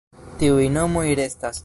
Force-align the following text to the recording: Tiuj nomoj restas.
Tiuj 0.43 0.65
nomoj 0.79 1.05
restas. 1.21 1.59